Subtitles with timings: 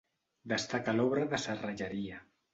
[0.53, 2.21] Destaca l'obra de serralleria.